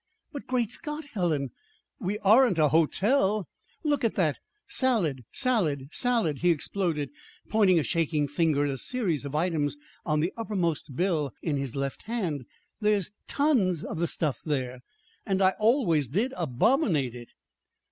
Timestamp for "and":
15.23-15.39